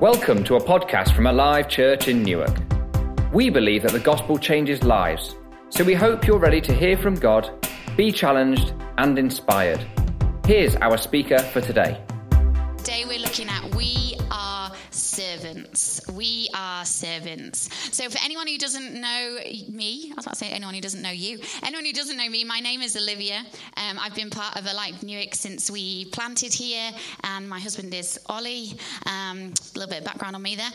[0.00, 2.56] Welcome to a podcast from Alive Church in Newark.
[3.34, 5.36] We believe that the gospel changes lives,
[5.68, 7.68] so we hope you're ready to hear from God,
[7.98, 9.86] be challenged, and inspired.
[10.46, 12.02] Here's our speaker for today.
[12.78, 13.99] Today we're looking at We
[15.76, 16.00] Servants.
[16.12, 17.68] We are servants.
[17.94, 19.38] So, for anyone who doesn't know
[19.68, 22.28] me, I was about to say anyone who doesn't know you, anyone who doesn't know
[22.28, 23.44] me, my name is Olivia.
[23.76, 26.90] Um, I've been part of Alive Newark since we planted here,
[27.22, 28.72] and my husband is Ollie.
[29.06, 30.70] Um, a little bit of background on me there.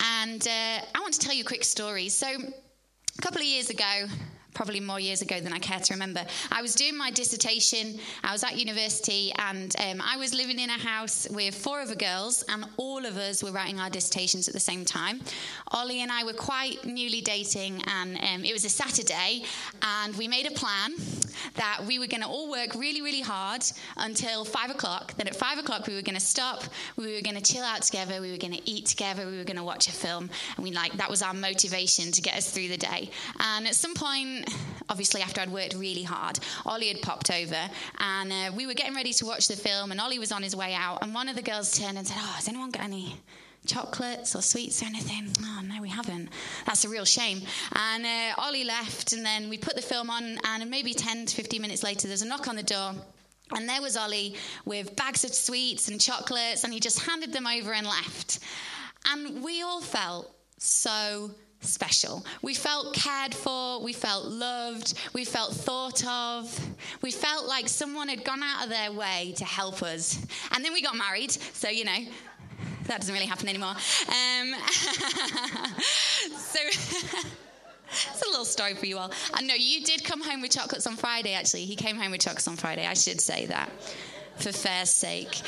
[0.00, 2.08] And uh, I want to tell you a quick story.
[2.08, 4.06] So, a couple of years ago,
[4.54, 6.24] probably more years ago than I care to remember.
[6.50, 10.70] I was doing my dissertation, I was at university, and um, I was living in
[10.70, 14.54] a house with four other girls, and all of us were writing our dissertations at
[14.54, 15.20] the same time.
[15.68, 19.44] Ollie and I were quite newly dating, and um, it was a Saturday,
[19.82, 20.92] and we made a plan
[21.54, 23.64] that we were going to all work really, really hard
[23.96, 25.14] until five o'clock.
[25.16, 26.64] Then at five o'clock, we were going to stop,
[26.96, 29.44] we were going to chill out together, we were going to eat together, we were
[29.44, 32.50] going to watch a film, and we like that was our motivation to get us
[32.50, 33.10] through the day.
[33.40, 34.41] And at some point,
[34.88, 37.58] obviously after I'd worked really hard, Ollie had popped over
[37.98, 40.54] and uh, we were getting ready to watch the film and Ollie was on his
[40.56, 43.16] way out and one of the girls turned and said, oh, has anyone got any
[43.66, 45.28] chocolates or sweets or anything?
[45.40, 46.28] Oh, no, we haven't.
[46.66, 47.42] That's a real shame.
[47.74, 51.34] And uh, Ollie left and then we put the film on and maybe 10 to
[51.34, 52.94] 15 minutes later there's a knock on the door
[53.54, 57.46] and there was Ollie with bags of sweets and chocolates and he just handed them
[57.46, 58.40] over and left.
[59.06, 61.30] And we all felt so
[61.62, 62.24] special.
[62.42, 66.60] We felt cared for, we felt loved, we felt thought of,
[67.00, 70.24] we felt like someone had gone out of their way to help us.
[70.52, 71.98] And then we got married, so you know,
[72.86, 73.74] that doesn't really happen anymore.
[74.08, 74.54] Um,
[76.36, 76.60] so.
[77.92, 79.12] It's a little story for you all.
[79.34, 81.66] I know you did come home with chocolates on Friday, actually.
[81.66, 82.86] He came home with chocolates on Friday.
[82.86, 83.70] I should say that
[84.36, 85.34] for fair sake.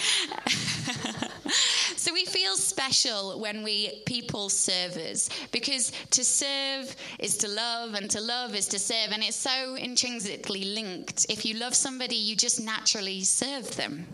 [1.96, 7.94] so we feel special when we people serve us because to serve is to love
[7.94, 11.26] and to love is to serve and it's so intrinsically linked.
[11.28, 14.06] If you love somebody, you just naturally serve them.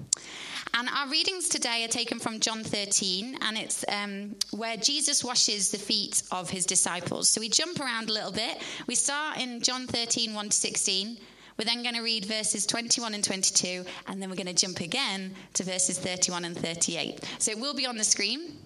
[0.75, 5.71] And our readings today are taken from John 13, and it's um, where Jesus washes
[5.71, 7.28] the feet of his disciples.
[7.28, 8.62] So we jump around a little bit.
[8.87, 11.19] We start in John 13, 1 to 16.
[11.60, 14.81] We're then going to read verses 21 and 22, and then we're going to jump
[14.81, 17.22] again to verses 31 and 38.
[17.38, 18.56] So it will be on the screen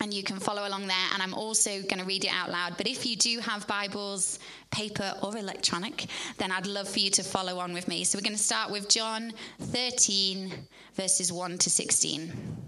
[0.00, 0.96] and you can follow along there.
[1.12, 2.78] And I'm also going to read it out loud.
[2.78, 4.38] But if you do have Bibles,
[4.70, 6.06] paper or electronic,
[6.38, 8.02] then I'd love for you to follow on with me.
[8.04, 10.50] So we're going to start with John 13,
[10.94, 12.67] verses 1 to 16.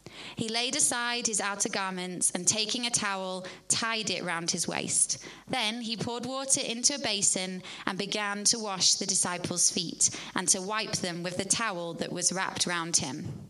[0.35, 5.17] He laid aside his outer garments and taking a towel, tied it round his waist.
[5.47, 10.47] Then he poured water into a basin and began to wash the disciples' feet and
[10.49, 13.49] to wipe them with the towel that was wrapped round him.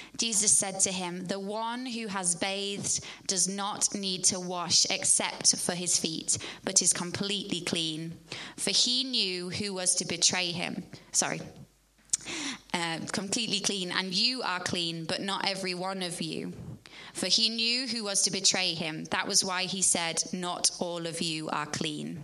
[0.17, 5.55] Jesus said to him, The one who has bathed does not need to wash except
[5.57, 8.13] for his feet, but is completely clean.
[8.57, 10.83] For he knew who was to betray him.
[11.11, 11.41] Sorry.
[12.73, 16.53] Uh, completely clean, and you are clean, but not every one of you.
[17.13, 19.05] For he knew who was to betray him.
[19.05, 22.23] That was why he said, Not all of you are clean.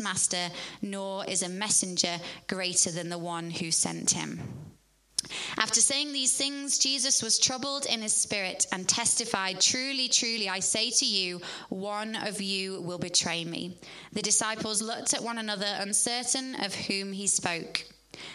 [0.00, 0.50] master,
[0.82, 4.40] nor is a messenger greater than the one who sent him.
[5.58, 10.60] After saying these things, Jesus was troubled in his spirit and testified, Truly, truly, I
[10.60, 13.76] say to you, one of you will betray me.
[14.12, 17.84] The disciples looked at one another, uncertain of whom he spoke.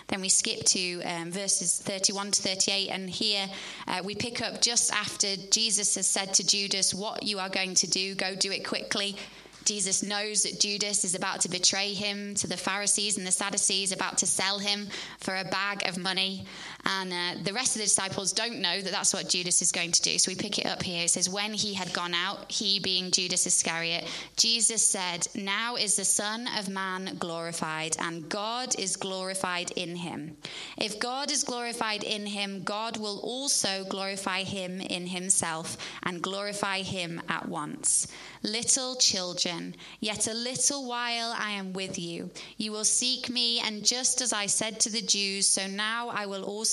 [0.07, 3.47] Then we skip to um, verses 31 to 38, and here
[3.87, 7.75] uh, we pick up just after Jesus has said to Judas, What you are going
[7.75, 9.17] to do, go do it quickly.
[9.65, 13.91] Jesus knows that Judas is about to betray him to the Pharisees and the Sadducees,
[13.91, 14.87] about to sell him
[15.19, 16.45] for a bag of money.
[16.85, 19.91] And uh, the rest of the disciples don't know that that's what Judas is going
[19.93, 20.17] to do.
[20.17, 21.05] So we pick it up here.
[21.05, 25.95] It says, When he had gone out, he being Judas Iscariot, Jesus said, Now is
[25.95, 30.35] the Son of Man glorified, and God is glorified in him.
[30.77, 36.81] If God is glorified in him, God will also glorify him in himself and glorify
[36.81, 38.07] him at once.
[38.41, 42.29] Little children, yet a little while I am with you.
[42.57, 46.25] You will seek me, and just as I said to the Jews, so now I
[46.25, 46.72] will also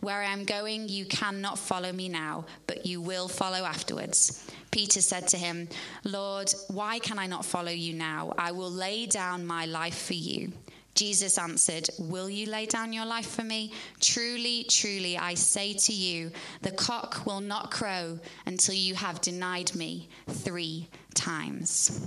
[0.00, 4.46] Where I am going, you cannot follow me now, but you will follow afterwards.
[4.70, 5.68] Peter said to him,
[6.04, 8.34] Lord, why can I not follow you now?
[8.36, 10.52] I will lay down my life for you.
[10.94, 13.72] Jesus answered, Will you lay down your life for me?
[14.00, 16.30] Truly, truly, I say to you,
[16.62, 22.06] the cock will not crow until you have denied me three times.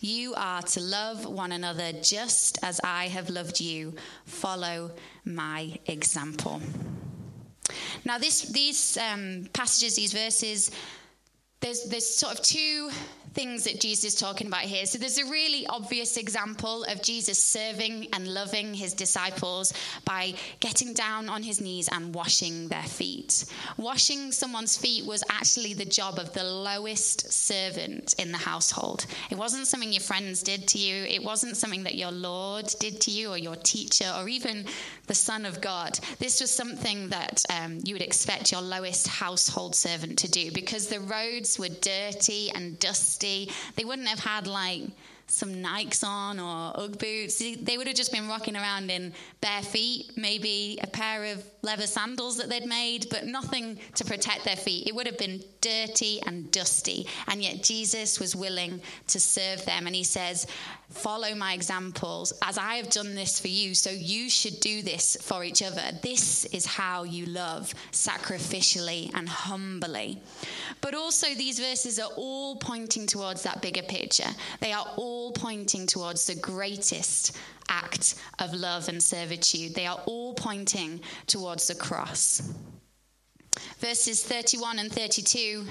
[0.00, 3.94] You are to love one another just as I have loved you.
[4.26, 4.90] Follow
[5.24, 6.60] my example.
[8.04, 10.70] Now, this, these um, passages, these verses,
[11.60, 12.90] there's, there's sort of two
[13.34, 14.84] things that Jesus is talking about here.
[14.86, 19.72] So there's a really obvious example of Jesus serving and loving his disciples
[20.04, 23.44] by getting down on his knees and washing their feet.
[23.76, 29.06] Washing someone's feet was actually the job of the lowest servant in the household.
[29.30, 33.00] It wasn't something your friends did to you, it wasn't something that your Lord did
[33.02, 34.66] to you or your teacher or even
[35.06, 35.98] the Son of God.
[36.18, 40.88] This was something that um, you would expect your lowest household servant to do because
[40.88, 44.82] the roads were dirty and dusty they wouldn't have had like
[45.32, 47.38] some Nikes on or Ugg boots.
[47.38, 51.86] They would have just been rocking around in bare feet, maybe a pair of leather
[51.86, 54.86] sandals that they'd made, but nothing to protect their feet.
[54.86, 57.06] It would have been dirty and dusty.
[57.28, 59.86] And yet Jesus was willing to serve them.
[59.86, 60.46] And he says,
[60.90, 65.16] Follow my examples as I have done this for you, so you should do this
[65.22, 65.80] for each other.
[66.02, 70.20] This is how you love sacrificially and humbly.
[70.82, 74.28] But also, these verses are all pointing towards that bigger picture.
[74.60, 77.36] They are all pointing towards the greatest
[77.68, 79.76] act of love and servitude.
[79.76, 82.52] They are all pointing towards the cross.
[83.78, 85.66] Verses 31 and 32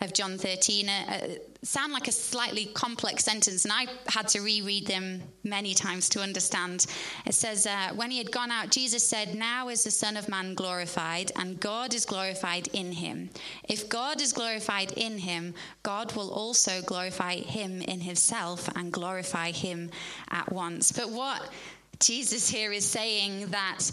[0.00, 1.28] of John 13 uh,
[1.62, 6.20] sound like a slightly complex sentence, and I had to reread them many times to
[6.20, 6.86] understand.
[7.24, 10.28] It says, uh, When he had gone out, Jesus said, Now is the Son of
[10.28, 13.30] Man glorified, and God is glorified in him.
[13.68, 19.50] If God is glorified in him, God will also glorify him in himself and glorify
[19.50, 19.90] him
[20.30, 20.92] at once.
[20.92, 21.50] But what
[21.98, 23.90] Jesus here is saying that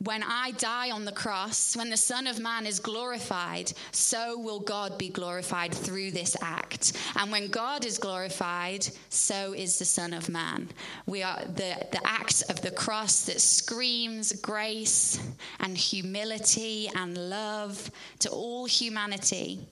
[0.00, 4.60] when I die on the cross, when the Son of Man is glorified, so will
[4.60, 6.92] God be glorified through this act.
[7.16, 10.68] And when God is glorified, so is the Son of Man.
[11.06, 15.20] We are the, the act of the cross that screams grace
[15.58, 17.90] and humility and love
[18.20, 19.66] to all humanity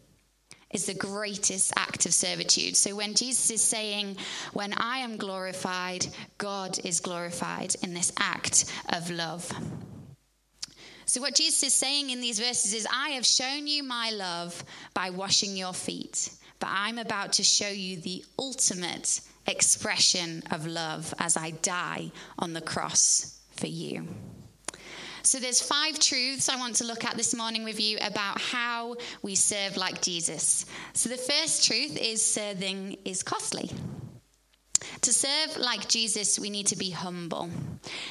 [0.72, 2.76] is the greatest act of servitude.
[2.76, 4.16] So when Jesus is saying,
[4.54, 6.04] When I am glorified,
[6.36, 9.52] God is glorified in this act of love.
[11.06, 14.64] So, what Jesus is saying in these verses is, I have shown you my love
[14.92, 21.14] by washing your feet, but I'm about to show you the ultimate expression of love
[21.20, 22.10] as I die
[22.40, 24.08] on the cross for you.
[25.22, 28.96] So there's five truths I want to look at this morning with you about how
[29.22, 30.66] we serve like Jesus.
[30.92, 33.70] So the first truth is serving is costly.
[35.02, 37.50] To serve like Jesus, we need to be humble.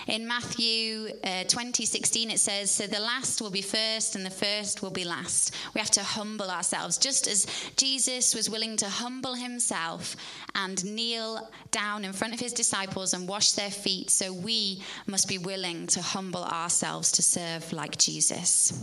[0.08, 4.30] In Matthew uh, 20, 16, it says, So the last will be first, and the
[4.30, 5.54] first will be last.
[5.74, 10.16] We have to humble ourselves, just as Jesus was willing to humble himself
[10.54, 14.10] and kneel down in front of his disciples and wash their feet.
[14.10, 18.74] So we must be willing to humble ourselves to serve like Jesus.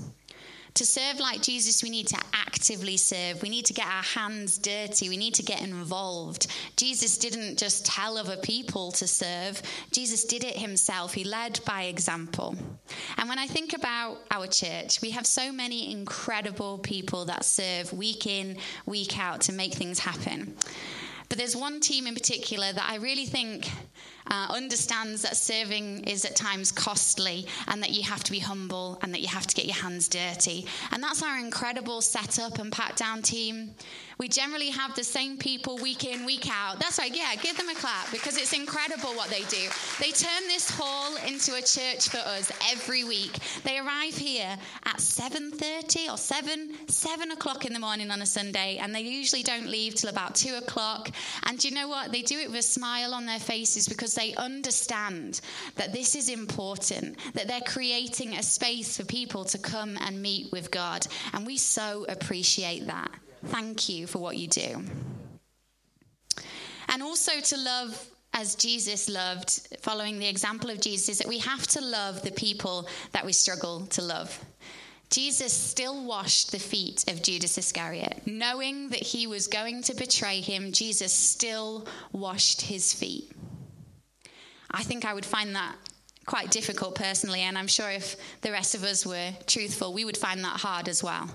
[0.74, 3.42] To serve like Jesus, we need to actively serve.
[3.42, 5.08] We need to get our hands dirty.
[5.08, 6.46] We need to get involved.
[6.76, 9.60] Jesus didn't just tell other people to serve,
[9.90, 11.12] Jesus did it himself.
[11.12, 12.56] He led by example.
[13.18, 17.92] And when I think about our church, we have so many incredible people that serve
[17.92, 20.54] week in, week out to make things happen.
[21.28, 23.66] But there's one team in particular that I really think
[24.30, 28.98] uh, understands that serving is at times costly and that you have to be humble
[29.02, 30.66] and that you have to get your hands dirty.
[30.90, 33.74] And that's our incredible setup and pat down team.
[34.18, 36.78] We generally have the same people week in, week out.
[36.78, 39.68] That's right, yeah, give them a clap because it's incredible what they do.
[40.00, 43.36] They turn this hall into a church for us every week.
[43.64, 48.78] They arrive here at 7.30 or 7, 7 o'clock in the morning on a Sunday
[48.80, 51.10] and they usually don't leave till about 2 o'clock.
[51.44, 52.12] And you know what?
[52.12, 55.40] They do it with a smile on their faces because they understand
[55.76, 60.50] that this is important, that they're creating a space for people to come and meet
[60.52, 61.06] with God.
[61.32, 63.10] And we so appreciate that.
[63.46, 64.84] Thank you for what you do.
[66.88, 71.38] And also to love as Jesus loved, following the example of Jesus, is that we
[71.38, 74.42] have to love the people that we struggle to love.
[75.10, 78.22] Jesus still washed the feet of Judas Iscariot.
[78.24, 83.30] Knowing that he was going to betray him, Jesus still washed his feet.
[84.72, 85.76] I think I would find that
[86.26, 90.16] quite difficult personally, and I'm sure if the rest of us were truthful, we would
[90.16, 91.28] find that hard as well.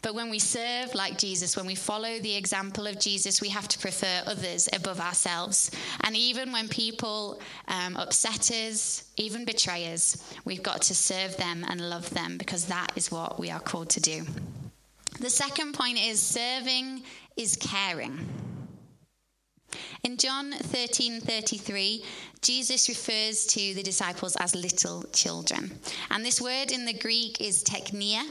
[0.00, 3.66] But when we serve like Jesus, when we follow the example of Jesus, we have
[3.68, 5.72] to prefer others above ourselves.
[6.04, 11.64] And even when people um, upset us, even betray us, we've got to serve them
[11.68, 14.24] and love them because that is what we are called to do.
[15.18, 17.02] The second point is serving
[17.36, 18.28] is caring.
[20.08, 22.02] In John 13:33,
[22.40, 25.78] Jesus refers to the disciples as little children.
[26.10, 28.24] And this word in the Greek is teknia,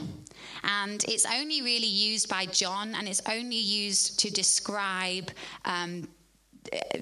[0.64, 5.30] and it's only really used by John and it's only used to describe
[5.64, 6.08] um,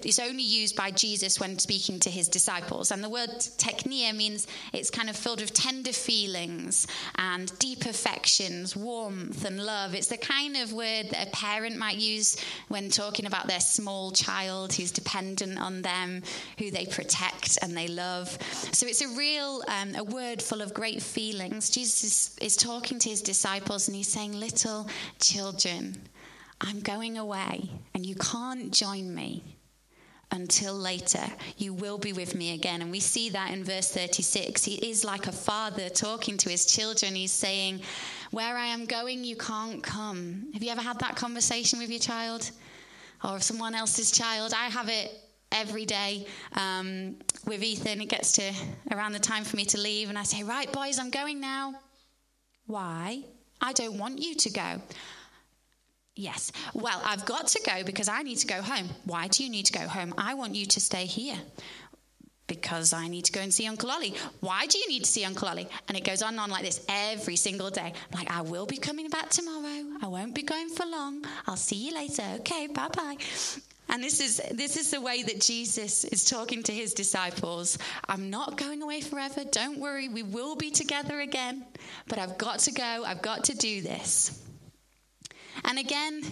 [0.04, 2.90] is only used by Jesus when speaking to his disciples.
[2.90, 8.76] And the word teknia means it's kind of filled with tender feelings and deep affections,
[8.76, 9.94] warmth and love.
[9.94, 12.36] It's the kind of word that a parent might use
[12.68, 16.22] when talking about their small child who's dependent on them,
[16.58, 18.38] who they protect and they love.
[18.72, 21.70] So it's a real um, a word full of great feelings.
[21.70, 24.88] Jesus is, is talking to his disciples and he's saying, Little
[25.20, 25.96] children,
[26.60, 29.55] I'm going away and you can't join me
[30.32, 31.24] until later.
[31.56, 32.82] You will be with me again.
[32.82, 34.64] And we see that in verse 36.
[34.64, 37.14] He is like a father talking to his children.
[37.14, 37.80] He's saying,
[38.30, 40.48] Where I am going, you can't come.
[40.52, 42.50] Have you ever had that conversation with your child
[43.24, 44.52] or someone else's child?
[44.54, 45.12] I have it
[45.52, 47.16] every day um,
[47.46, 48.00] with Ethan.
[48.00, 48.52] It gets to
[48.90, 51.74] around the time for me to leave, and I say, Right, boys, I'm going now.
[52.66, 53.22] Why?
[53.60, 54.82] I don't want you to go.
[56.16, 56.50] Yes.
[56.72, 58.88] Well, I've got to go because I need to go home.
[59.04, 60.14] Why do you need to go home?
[60.16, 61.36] I want you to stay here
[62.46, 64.14] because I need to go and see Uncle Ollie.
[64.40, 65.68] Why do you need to see Uncle Ollie?
[65.88, 67.92] And it goes on and on like this every single day.
[68.14, 69.84] Like, I will be coming back tomorrow.
[70.02, 71.24] I won't be going for long.
[71.46, 72.24] I'll see you later.
[72.36, 73.16] Okay, bye bye.
[73.88, 77.78] And this is this is the way that Jesus is talking to his disciples.
[78.08, 79.44] I'm not going away forever.
[79.44, 81.64] Don't worry, we will be together again.
[82.08, 83.04] But I've got to go.
[83.06, 84.45] I've got to do this.
[85.66, 86.22] And again,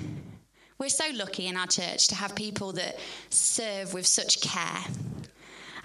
[0.79, 2.99] we're so lucky in our church to have people that
[3.31, 4.85] serve with such care.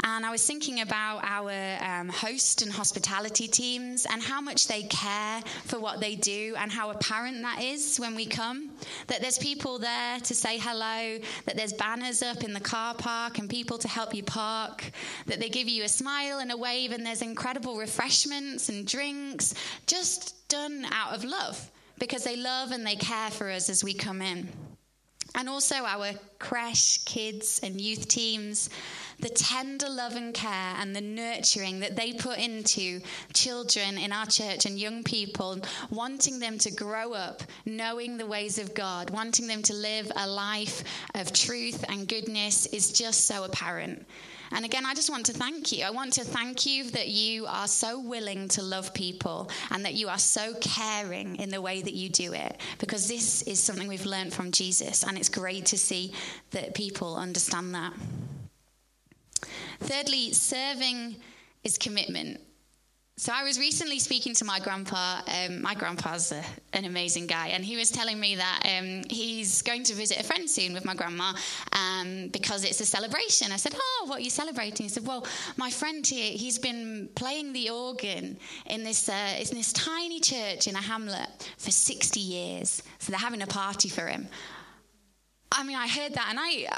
[0.01, 1.51] And I was thinking about our
[1.83, 6.71] um, host and hospitality teams and how much they care for what they do and
[6.71, 8.69] how apparent that is when we come.
[9.07, 13.39] That there's people there to say hello, that there's banners up in the car park
[13.39, 14.89] and people to help you park,
[15.25, 19.55] that they give you a smile and a wave, and there's incredible refreshments and drinks
[19.87, 23.93] just done out of love because they love and they care for us as we
[23.93, 24.49] come in.
[25.35, 28.69] And also our creche, kids, and youth teams,
[29.19, 33.01] the tender love and care and the nurturing that they put into
[33.33, 35.59] children in our church and young people,
[35.91, 40.27] wanting them to grow up knowing the ways of God, wanting them to live a
[40.27, 40.83] life
[41.15, 44.05] of truth and goodness is just so apparent.
[44.51, 45.85] And again, I just want to thank you.
[45.85, 49.93] I want to thank you that you are so willing to love people and that
[49.93, 53.87] you are so caring in the way that you do it, because this is something
[53.87, 56.13] we've learned from Jesus, and it's great to see
[56.51, 57.93] that people understand that.
[59.79, 61.15] Thirdly, serving
[61.63, 62.41] is commitment.
[63.19, 65.19] So I was recently speaking to my grandpa.
[65.27, 69.61] Um, my grandpa's a, an amazing guy, and he was telling me that um, he's
[69.61, 71.33] going to visit a friend soon with my grandma
[71.73, 73.51] um, because it's a celebration.
[73.51, 77.09] I said, "Oh, what are you celebrating?" He said, "Well, my friend here, he's been
[77.15, 82.21] playing the organ in this uh, in this tiny church in a hamlet for 60
[82.21, 82.81] years.
[82.99, 84.29] So they're having a party for him."
[85.51, 86.69] I mean, I heard that, and I.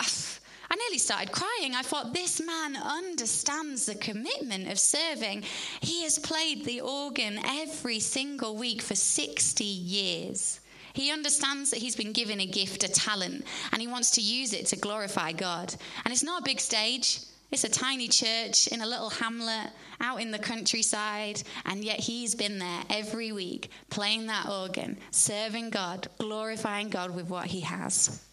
[0.71, 1.75] I nearly started crying.
[1.75, 5.43] I thought, this man understands the commitment of serving.
[5.81, 10.61] He has played the organ every single week for 60 years.
[10.93, 14.53] He understands that he's been given a gift, a talent, and he wants to use
[14.53, 15.75] it to glorify God.
[16.05, 17.19] And it's not a big stage.
[17.51, 22.33] It's a tiny church in a little hamlet out in the countryside, and yet he's
[22.33, 28.23] been there every week playing that organ, serving God, glorifying God with what he has.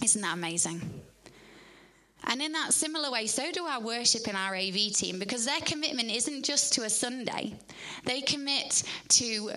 [0.00, 0.80] Isn't that amazing?
[2.24, 5.60] And in that similar way, so do our worship in our AV team because their
[5.60, 7.54] commitment isn't just to a Sunday.
[8.04, 9.52] They commit to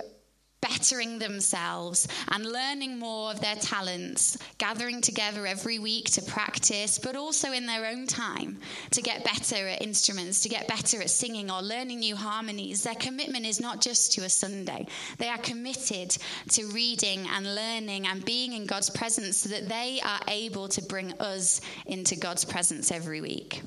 [0.68, 7.16] bettering themselves and learning more of their talents, gathering together every week to practice, but
[7.16, 8.58] also in their own time
[8.92, 12.84] to get better at instruments, to get better at singing or learning new harmonies.
[12.84, 16.18] Their commitment is not just to a Sunday, they are committed
[16.50, 20.82] to reading and learning and being in God's presence so that they are able to
[20.82, 23.62] bring us into God's presence every week.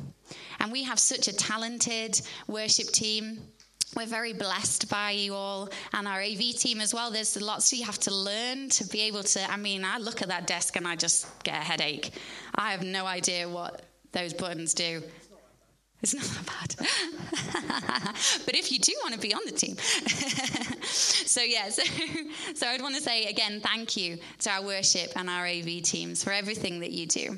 [0.60, 3.38] And we have such a talented worship team.
[3.96, 7.10] We're very blessed by you all and our AV team as well.
[7.10, 9.50] There's lots you have to learn to be able to.
[9.50, 12.12] I mean, I look at that desk and I just get a headache.
[12.54, 15.02] I have no idea what those buttons do.
[16.00, 16.76] It's not that bad.
[18.46, 19.76] but if you do want to be on the team.
[20.84, 21.82] so, yeah, so,
[22.54, 26.22] so I'd want to say again, thank you to our worship and our AV teams
[26.22, 27.36] for everything that you do.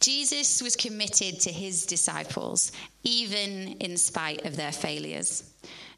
[0.00, 2.72] Jesus was committed to his disciples,
[3.04, 5.44] even in spite of their failures.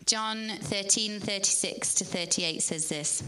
[0.07, 3.23] John 13 36 to 38 says this.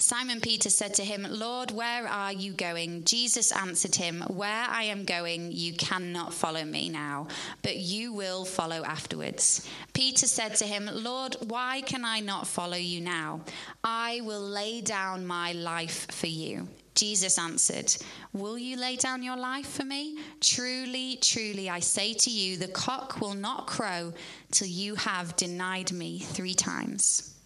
[0.00, 3.02] Simon Peter said to him, Lord, where are you going?
[3.04, 7.26] Jesus answered him, Where I am going, you cannot follow me now,
[7.62, 9.68] but you will follow afterwards.
[9.94, 13.40] Peter said to him, Lord, why can I not follow you now?
[13.82, 16.68] I will lay down my life for you.
[16.98, 17.96] Jesus answered,
[18.32, 20.18] Will you lay down your life for me?
[20.40, 24.12] Truly, truly, I say to you, the cock will not crow
[24.50, 27.36] till you have denied me three times.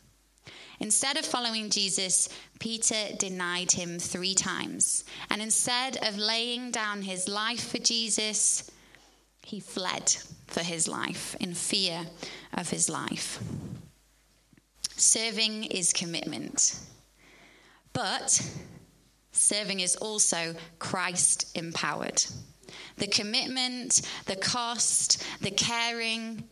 [0.80, 5.04] Instead of following Jesus, Peter denied him three times.
[5.28, 8.70] And instead of laying down his life for Jesus,
[9.44, 12.06] he fled for his life in fear
[12.54, 13.38] of his life.
[14.96, 16.78] Serving is commitment.
[17.92, 18.40] But
[19.32, 22.24] Serving is also Christ empowered.
[22.98, 26.44] The commitment, the cost, the caring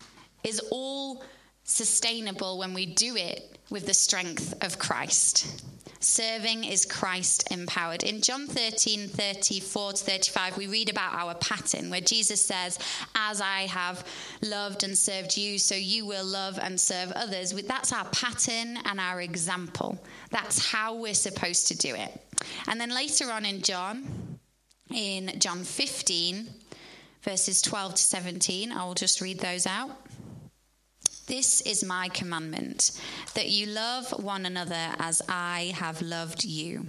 [0.43, 1.23] is all
[1.65, 5.63] sustainable when we do it with the strength of Christ.
[6.03, 8.03] Serving is Christ empowered.
[8.03, 12.79] In John 13, 34 to 35, we read about our pattern where Jesus says,
[13.15, 14.07] As I have
[14.43, 17.53] loved and served you, so you will love and serve others.
[17.53, 20.03] That's our pattern and our example.
[20.31, 22.19] That's how we're supposed to do it.
[22.67, 24.39] And then later on in John,
[24.91, 26.49] in John 15,
[27.23, 29.91] verses 12 to 17, I will just read those out.
[31.31, 32.91] This is my commandment
[33.35, 36.89] that you love one another as I have loved you.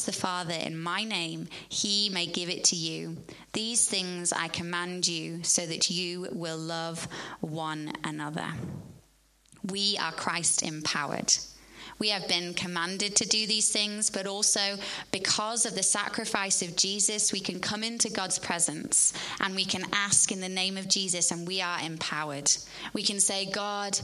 [0.05, 3.17] the Father in my name, he may give it to you.
[3.53, 7.07] These things I command you so that you will love
[7.39, 8.47] one another.
[9.69, 11.33] We are Christ empowered.
[12.01, 14.77] We have been commanded to do these things, but also
[15.11, 19.83] because of the sacrifice of Jesus, we can come into God's presence and we can
[19.93, 22.51] ask in the name of Jesus and we are empowered.
[22.93, 23.99] We can say, God,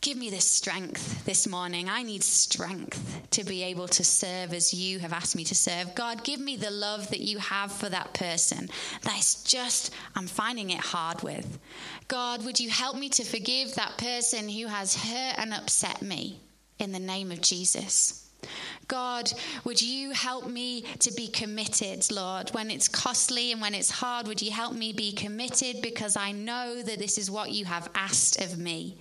[0.00, 1.88] Give me this strength this morning.
[1.88, 5.92] I need strength to be able to serve as you have asked me to serve.
[5.96, 8.68] God, give me the love that you have for that person
[9.02, 11.58] that's just, I'm finding it hard with.
[12.06, 16.38] God, would you help me to forgive that person who has hurt and upset me
[16.78, 18.24] in the name of Jesus?
[18.86, 19.32] God,
[19.64, 22.50] would you help me to be committed, Lord?
[22.50, 26.30] When it's costly and when it's hard, would you help me be committed because I
[26.30, 28.96] know that this is what you have asked of me?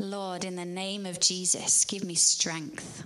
[0.00, 3.04] Lord, in the name of Jesus, give me strength.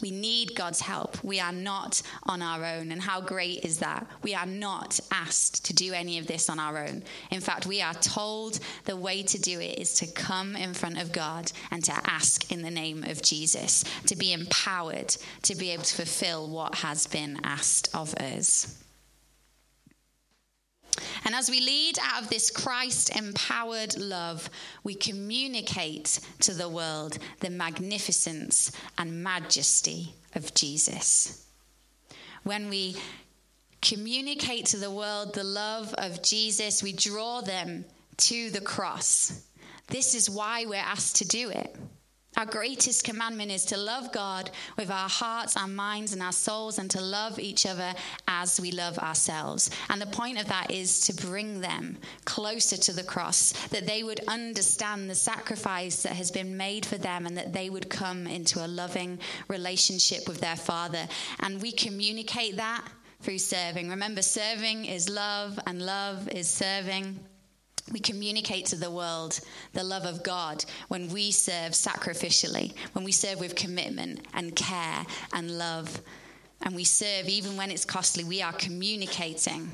[0.00, 1.22] We need God's help.
[1.22, 2.90] We are not on our own.
[2.90, 4.06] And how great is that?
[4.22, 7.02] We are not asked to do any of this on our own.
[7.30, 10.98] In fact, we are told the way to do it is to come in front
[10.98, 15.70] of God and to ask in the name of Jesus, to be empowered to be
[15.72, 18.82] able to fulfill what has been asked of us.
[21.24, 24.48] And as we lead out of this Christ empowered love,
[24.84, 31.46] we communicate to the world the magnificence and majesty of Jesus.
[32.42, 32.96] When we
[33.82, 37.84] communicate to the world the love of Jesus, we draw them
[38.16, 39.42] to the cross.
[39.88, 41.76] This is why we're asked to do it.
[42.40, 46.78] Our greatest commandment is to love God with our hearts, our minds, and our souls,
[46.78, 47.92] and to love each other
[48.28, 49.70] as we love ourselves.
[49.90, 54.02] And the point of that is to bring them closer to the cross, that they
[54.02, 58.26] would understand the sacrifice that has been made for them, and that they would come
[58.26, 61.06] into a loving relationship with their Father.
[61.40, 62.88] And we communicate that
[63.20, 63.90] through serving.
[63.90, 67.20] Remember, serving is love, and love is serving.
[67.92, 69.40] We communicate to the world
[69.72, 75.04] the love of God when we serve sacrificially, when we serve with commitment and care
[75.32, 76.00] and love.
[76.62, 78.22] And we serve even when it's costly.
[78.22, 79.70] We are communicating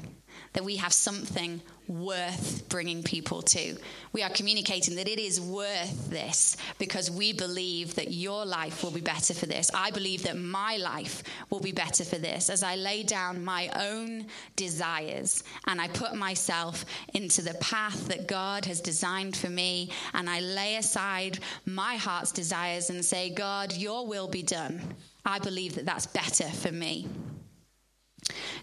[0.57, 3.77] that we have something worth bringing people to.
[4.15, 8.91] We are communicating that it is worth this because we believe that your life will
[8.91, 9.71] be better for this.
[9.75, 13.69] I believe that my life will be better for this as I lay down my
[13.77, 19.91] own desires and I put myself into the path that God has designed for me
[20.15, 24.81] and I lay aside my heart's desires and say, God, your will be done.
[25.27, 27.07] I believe that that's better for me.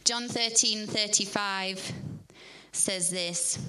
[0.04, 1.94] John 13 35
[2.72, 3.60] says this.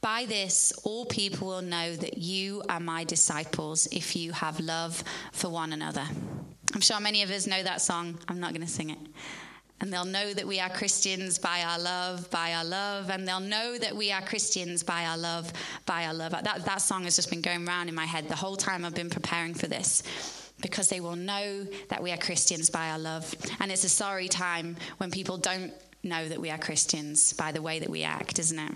[0.00, 5.04] By this, all people will know that you are my disciples if you have love
[5.30, 6.04] for one another.
[6.74, 8.18] I'm sure many of us know that song.
[8.26, 8.98] I'm not going to sing it.
[9.82, 13.10] And they'll know that we are Christians by our love, by our love.
[13.10, 15.52] And they'll know that we are Christians by our love,
[15.86, 16.30] by our love.
[16.30, 18.94] That, that song has just been going around in my head the whole time I've
[18.94, 20.04] been preparing for this
[20.62, 23.34] because they will know that we are Christians by our love.
[23.58, 25.72] And it's a sorry time when people don't
[26.04, 28.72] know that we are Christians by the way that we act, isn't it?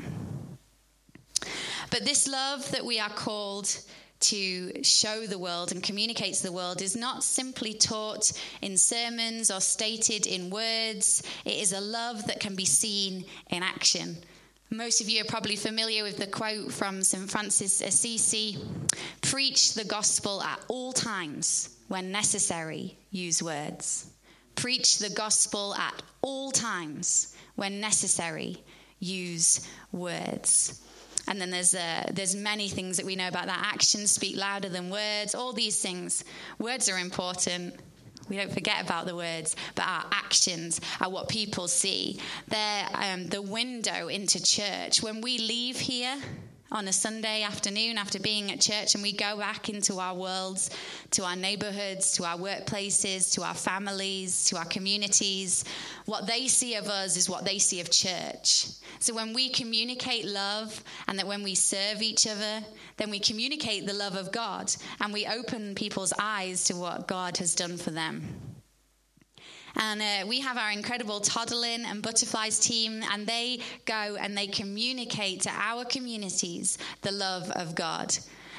[1.91, 3.79] But this love that we are called
[4.21, 9.51] to show the world and communicate to the world is not simply taught in sermons
[9.51, 11.23] or stated in words.
[11.45, 14.17] It is a love that can be seen in action.
[14.71, 17.31] Most of you are probably familiar with the quote from St.
[17.31, 18.59] Francis Assisi
[19.23, 24.11] Preach the gospel at all times when necessary, use words.
[24.57, 27.35] Preach the gospel at all times.
[27.55, 28.57] When necessary,
[28.99, 30.81] use words.
[31.29, 33.71] And then there's uh, there's many things that we know about that.
[33.75, 35.35] Actions speak louder than words.
[35.35, 36.25] All these things.
[36.59, 37.75] Words are important.
[38.29, 42.19] We don't forget about the words, but our actions are what people see.
[42.49, 45.03] They're um, the window into church.
[45.03, 46.17] When we leave here,
[46.71, 50.71] on a Sunday afternoon after being at church and we go back into our worlds,
[51.13, 55.65] to our neighborhoods, to our workplaces, to our families, to our communities.
[56.07, 58.67] What they see of us is what they see of church.
[58.99, 62.65] So when we communicate love and that when we serve each other,
[62.97, 67.37] then we communicate the love of God and we open people's eyes to what God
[67.39, 68.56] has done for them.
[69.77, 74.47] And uh, we have our incredible Toddling and Butterflies team, and they go and they
[74.47, 78.17] communicate to our communities the love of God.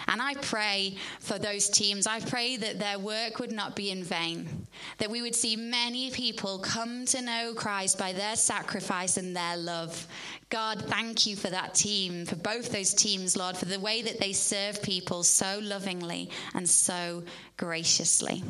[0.10, 2.08] And I pray for those teams.
[2.08, 4.67] I pray that their work would not be in vain,
[4.99, 9.58] that we would see many people come to know Christ by their sacrifice and their
[9.58, 10.08] love.
[10.49, 14.19] God, thank you for that team, for both those teams, Lord, for the way that
[14.19, 17.23] they serve people so lovingly and so
[17.58, 18.43] graciously.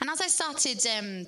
[0.00, 1.26] And as I started um,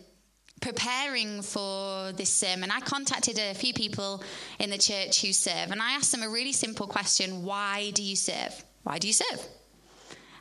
[0.60, 4.22] preparing for this sermon, I contacted a few people
[4.58, 8.02] in the church who serve, and I asked them a really simple question Why do
[8.02, 8.64] you serve?
[8.82, 9.46] Why do you serve?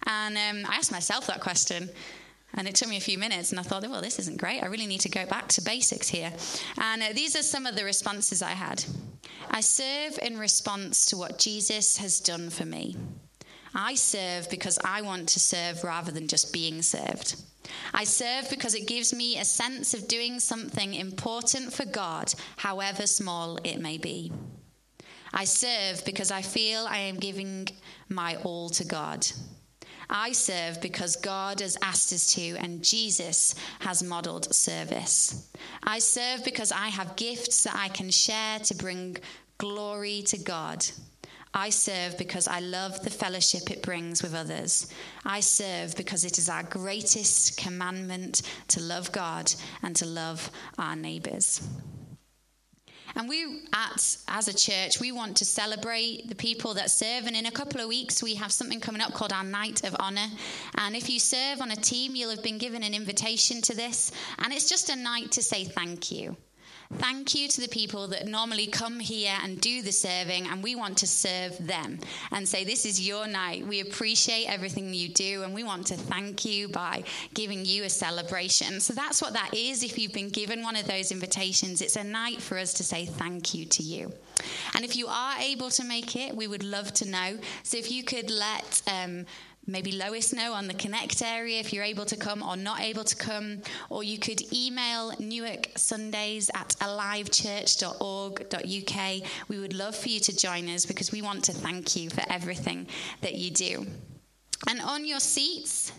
[0.07, 1.89] And um, I asked myself that question.
[2.57, 4.63] And it took me a few minutes, and I thought, well, this isn't great.
[4.63, 6.31] I really need to go back to basics here.
[6.77, 8.85] And uh, these are some of the responses I had
[9.49, 12.95] I serve in response to what Jesus has done for me.
[13.75, 17.35] I serve because I want to serve rather than just being served.
[17.93, 23.05] I serve because it gives me a sense of doing something important for God, however
[23.05, 24.31] small it may be.
[25.33, 27.67] I serve because I feel I am giving
[28.07, 29.27] my all to God.
[30.09, 35.49] I serve because God has asked us to, and Jesus has modeled service.
[35.83, 39.17] I serve because I have gifts that I can share to bring
[39.57, 40.85] glory to God.
[41.55, 44.91] I serve because I love the fellowship it brings with others.
[45.25, 50.97] I serve because it is our greatest commandment to love God and to love our
[50.97, 51.65] neighbours.
[53.15, 57.25] And we, at as a church, we want to celebrate the people that serve.
[57.25, 59.95] And in a couple of weeks, we have something coming up called our Night of
[59.97, 60.27] Honor.
[60.77, 64.11] And if you serve on a team, you'll have been given an invitation to this.
[64.39, 66.35] And it's just a night to say thank you.
[66.93, 70.75] Thank you to the people that normally come here and do the serving, and we
[70.75, 71.99] want to serve them
[72.31, 73.65] and say, This is your night.
[73.65, 77.89] We appreciate everything you do, and we want to thank you by giving you a
[77.89, 78.79] celebration.
[78.79, 79.83] So that's what that is.
[79.83, 83.05] If you've been given one of those invitations, it's a night for us to say
[83.05, 84.13] thank you to you.
[84.75, 87.37] And if you are able to make it, we would love to know.
[87.63, 89.25] So if you could let um,
[89.67, 93.03] maybe Lois know on the Connect area if you're able to come or not able
[93.03, 93.61] to come.
[93.89, 99.21] Or you could email Newark Sundays at alivechurch.org.uk.
[99.47, 102.23] We would love for you to join us because we want to thank you for
[102.29, 102.87] everything
[103.21, 103.85] that you do.
[104.67, 105.91] And on your seats,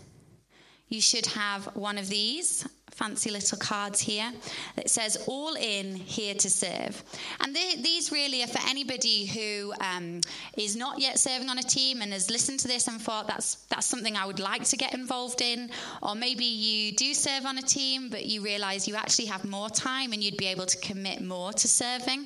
[0.89, 2.67] you should have one of these
[2.97, 4.31] fancy little cards here.
[4.75, 7.03] That says all in here to serve.
[7.39, 10.21] And these really are for anybody who um,
[10.57, 13.55] is not yet serving on a team and has listened to this and thought that's
[13.69, 15.69] that's something i would like to get involved in.
[16.01, 19.69] Or maybe you do serve on a team but you realize you actually have more
[19.69, 22.19] time and you'd be able to commit more to serving.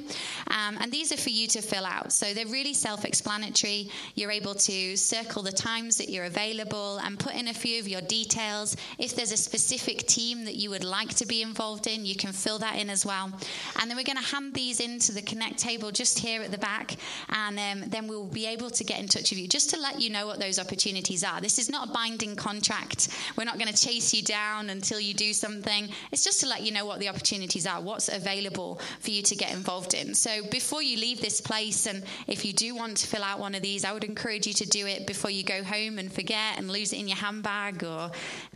[0.48, 2.14] Um, and these are for you to fill out.
[2.14, 3.90] So they're really self-explanatory.
[4.16, 7.88] You're able to circle the times that you're available and put in a few of
[7.90, 8.78] your details.
[8.98, 12.32] If there's a specific team that you would like to be involved in, you can
[12.32, 13.32] fill that in as well.
[13.80, 16.58] And then we're going to hand these into the Connect table just here at the
[16.58, 16.95] back,
[17.30, 20.00] and um, then we'll be able to get in touch with you just to let
[20.00, 21.41] you know what those opportunities are.
[21.41, 23.10] This is not a binding contract.
[23.38, 25.89] We're not going to chase you down until you do something.
[26.12, 29.36] It's just to let you know what the opportunities are, what's available for you to
[29.36, 30.13] get involved in.
[30.13, 33.56] So before you leave this place, and if you do want to fill out one
[33.56, 36.58] of these, I would encourage you to do it before you go home and forget
[36.58, 38.12] and lose it in your handbag or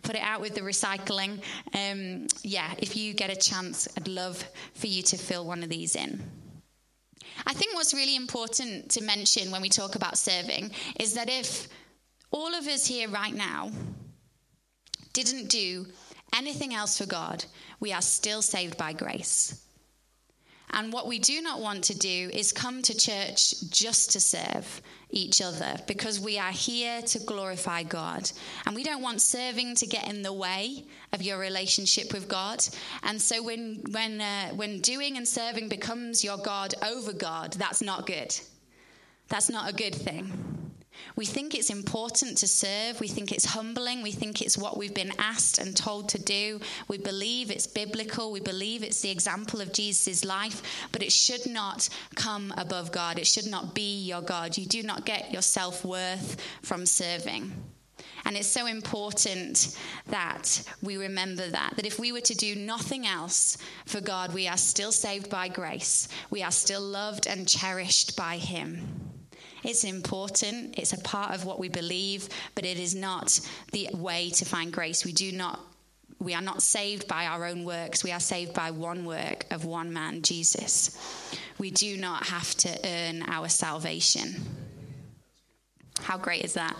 [0.05, 1.41] put it out with the recycling.
[1.73, 5.69] Um, yeah, if you get a chance, I'd love for you to fill one of
[5.69, 6.21] these in.
[7.45, 11.67] I think what's really important to mention when we talk about serving is that if
[12.31, 13.71] all of us here right now
[15.13, 15.87] didn't do
[16.33, 17.43] anything else for God,
[17.79, 19.64] we are still saved by grace.
[20.75, 24.81] And what we do not want to do is come to church just to serve
[25.09, 28.29] each other because we are here to glorify God.
[28.65, 30.83] And we don't want serving to get in the way
[31.13, 32.61] of your relationship with God.
[33.03, 37.81] And so when when uh, when doing and serving becomes your God over God, that's
[37.81, 38.37] not good.
[39.29, 40.64] That's not a good thing.
[41.15, 42.99] We think it's important to serve.
[42.99, 44.01] We think it's humbling.
[44.01, 46.59] We think it's what we've been asked and told to do.
[46.87, 48.31] We believe it's biblical.
[48.31, 53.17] We believe it's the example of Jesus' life, but it should not come above God.
[53.17, 54.57] It should not be your God.
[54.57, 57.51] You do not get your self worth from serving.
[58.25, 59.77] And it's so important
[60.07, 61.73] that we remember that.
[61.75, 65.47] That if we were to do nothing else for God, we are still saved by
[65.47, 66.07] grace.
[66.31, 69.14] We are still loved and cherished by Him.
[69.65, 73.39] It's important, it's a part of what we believe, but it is not
[73.71, 75.03] the way to find grace.
[75.03, 75.59] We do not
[76.19, 78.03] we are not saved by our own works.
[78.03, 80.97] We are saved by one work of one man, Jesus.
[81.57, 84.35] We do not have to earn our salvation.
[85.99, 86.75] How great is that?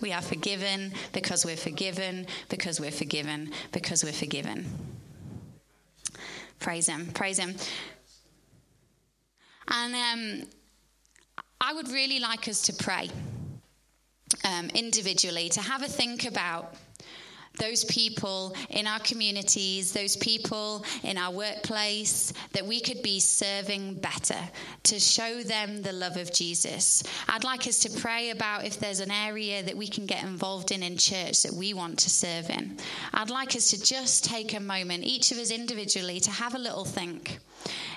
[0.00, 4.64] We are forgiven because we're forgiven, because we're forgiven, because we're forgiven.
[6.58, 7.08] Praise Him.
[7.12, 7.56] Praise Him.
[9.68, 10.48] And um,
[11.60, 13.10] I would really like us to pray
[14.44, 16.74] um, individually, to have a think about
[17.58, 23.94] those people in our communities, those people in our workplace, that we could be serving
[23.94, 24.38] better
[24.84, 27.02] to show them the love of Jesus.
[27.28, 30.70] I'd like us to pray about if there's an area that we can get involved
[30.70, 32.78] in in church that we want to serve in.
[33.12, 36.58] I'd like us to just take a moment, each of us individually, to have a
[36.58, 37.38] little think.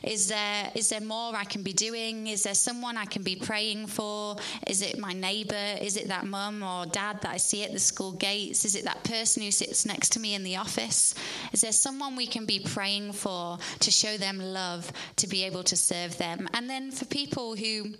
[0.03, 2.27] Is there is there more I can be doing?
[2.27, 4.35] Is there someone I can be praying for?
[4.67, 5.75] Is it my neighbour?
[5.81, 8.65] Is it that mum or dad that I see at the school gates?
[8.65, 11.13] Is it that person who sits next to me in the office?
[11.53, 15.63] Is there someone we can be praying for to show them love, to be able
[15.63, 16.47] to serve them?
[16.53, 17.93] And then for people who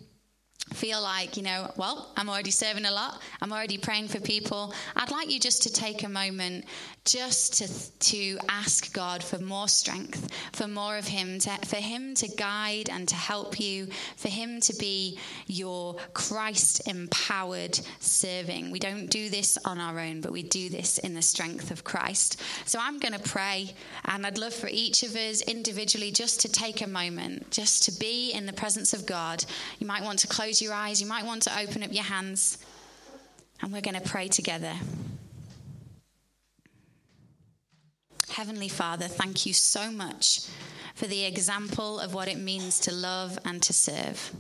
[0.74, 4.74] feel like, you know, well, I'm already serving a lot, I'm already praying for people,
[4.96, 6.66] I'd like you just to take a moment
[7.04, 12.14] just to, to ask God for more strength, for more of Him, to, for Him
[12.16, 18.72] to guide and to help you, for Him to be your Christ empowered serving.
[18.72, 21.84] We don't do this on our own, but we do this in the strength of
[21.84, 22.40] Christ.
[22.66, 23.74] So I'm going to pray,
[24.06, 28.00] and I'd love for each of us individually just to take a moment, just to
[28.00, 29.44] be in the presence of God.
[29.80, 32.58] You might want to close your eyes, you might want to open up your hands,
[33.62, 34.74] and we're going to pray together.
[38.32, 40.42] Heavenly Father, thank you so much
[40.94, 44.34] for the example of what it means to love and to serve.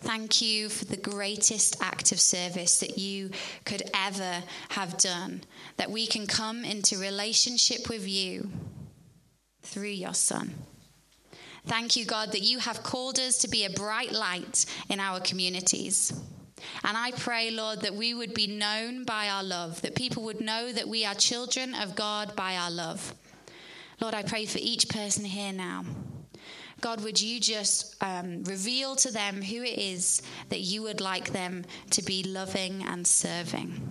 [0.00, 3.30] Thank you for the greatest act of service that you
[3.64, 5.44] could ever have done,
[5.78, 8.50] that we can come into relationship with you
[9.62, 10.52] through your Son.
[11.66, 15.20] Thank you, God, that you have called us to be a bright light in our
[15.20, 16.12] communities.
[16.82, 20.40] And I pray, Lord, that we would be known by our love, that people would
[20.40, 23.14] know that we are children of God by our love.
[24.00, 25.84] Lord, I pray for each person here now.
[26.80, 31.32] God, would you just um, reveal to them who it is that you would like
[31.32, 33.88] them to be loving and serving?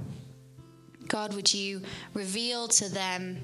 [1.07, 1.81] God, would you
[2.13, 3.37] reveal to them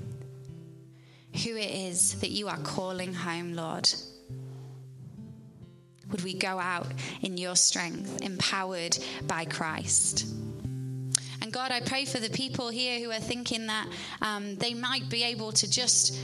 [1.44, 3.90] who it is that you are calling home, Lord?
[6.12, 6.88] Would we go out
[7.22, 10.26] in your strength, empowered by Christ?
[11.42, 13.88] And God, I pray for the people here who are thinking that
[14.22, 16.20] um, they might be able to just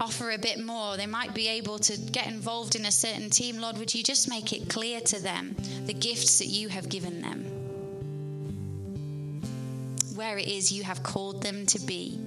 [0.00, 0.96] offer a bit more.
[0.96, 3.58] They might be able to get involved in a certain team.
[3.58, 7.22] Lord, would you just make it clear to them the gifts that you have given
[7.22, 7.44] them?
[10.14, 12.18] Where it is you have called them to be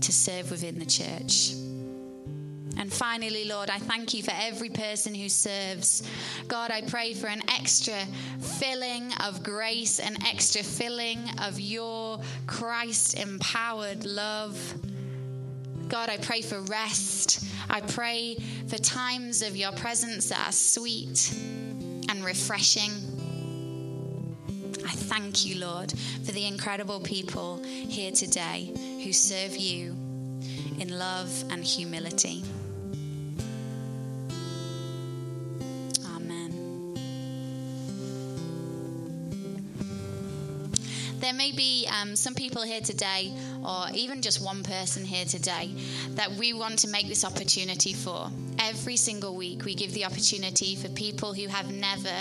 [0.00, 1.54] to serve within the church.
[2.76, 6.02] And finally, Lord, I thank you for every person who serves.
[6.48, 8.04] God, I pray for an extra
[8.40, 14.58] filling of grace, an extra filling of your Christ empowered love.
[15.88, 17.44] God, I pray for rest.
[17.70, 18.36] I pray
[18.68, 21.32] for times of your presence that are sweet
[22.08, 22.90] and refreshing.
[24.84, 25.92] I thank you, Lord,
[26.24, 28.70] for the incredible people here today
[29.02, 29.92] who serve you
[30.78, 32.42] in love and humility.
[41.24, 43.32] There may be um, some people here today,
[43.64, 45.70] or even just one person here today,
[46.10, 48.28] that we want to make this opportunity for.
[48.58, 52.14] Every single week, we give the opportunity for people who have never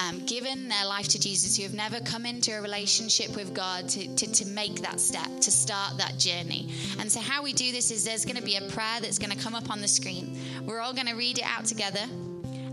[0.00, 3.88] um, given their life to Jesus, who have never come into a relationship with God,
[3.90, 6.68] to, to, to make that step, to start that journey.
[6.98, 9.30] And so, how we do this is there's going to be a prayer that's going
[9.30, 10.36] to come up on the screen.
[10.66, 12.04] We're all going to read it out together.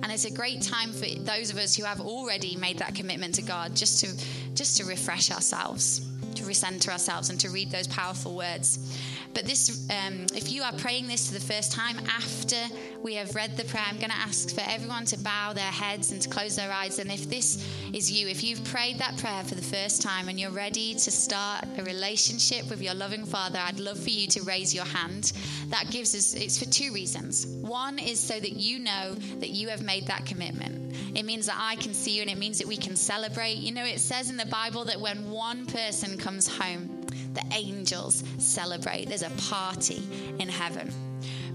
[0.04, 3.36] And it's a great time for those of us who have already made that commitment
[3.36, 7.88] to God just to just to refresh ourselves, to recenter ourselves, and to read those
[7.88, 8.98] powerful words.
[9.34, 12.58] But this, um, if you are praying this for the first time after
[13.04, 16.12] we have read the prayer, I'm going to ask for everyone to bow their heads
[16.12, 17.00] and to close their eyes.
[17.00, 17.64] And if this
[17.94, 21.12] is you, if you've prayed that prayer for the first time and you're ready to
[21.12, 25.34] start a relationship with your loving Father, I'd love for you to raise your hand.
[25.70, 27.46] That gives us, it's for two reasons.
[27.46, 30.96] One is so that you know that you have made that commitment.
[31.16, 33.58] It means that I can see you and it means that we can celebrate.
[33.58, 36.97] You know, it says in the Bible that when one person comes home,
[37.38, 39.08] the angels celebrate.
[39.08, 40.02] There's a party
[40.40, 40.92] in heaven.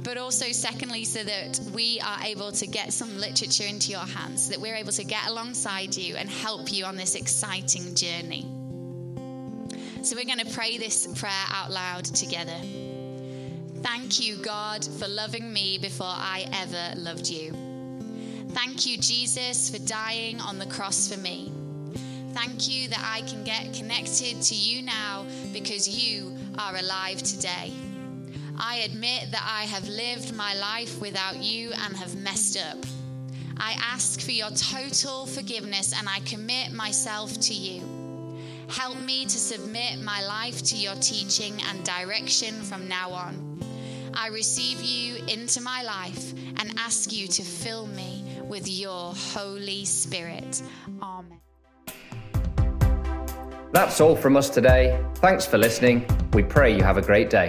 [0.03, 4.45] But also, secondly, so that we are able to get some literature into your hands,
[4.45, 8.43] so that we're able to get alongside you and help you on this exciting journey.
[10.03, 12.59] So, we're going to pray this prayer out loud together.
[13.83, 17.53] Thank you, God, for loving me before I ever loved you.
[18.51, 21.53] Thank you, Jesus, for dying on the cross for me.
[22.33, 27.73] Thank you that I can get connected to you now because you are alive today.
[28.59, 32.79] I admit that I have lived my life without you and have messed up.
[33.57, 37.83] I ask for your total forgiveness and I commit myself to you.
[38.69, 43.61] Help me to submit my life to your teaching and direction from now on.
[44.15, 49.85] I receive you into my life and ask you to fill me with your Holy
[49.85, 50.63] Spirit.
[51.03, 51.42] Amen.
[53.73, 55.03] That's all from us today.
[55.17, 56.07] Thanks for listening.
[56.35, 57.49] We pray you have a great day.